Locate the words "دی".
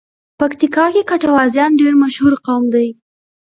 2.73-2.87